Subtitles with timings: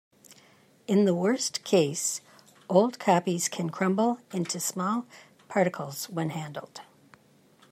[0.87, 2.21] In the worst case,
[2.67, 5.05] old copies can crumble into small
[5.47, 6.81] particles when handled.